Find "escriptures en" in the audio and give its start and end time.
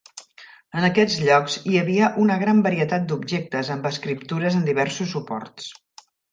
3.93-4.69